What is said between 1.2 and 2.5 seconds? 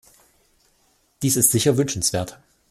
Dies ist sicher wünschenswert.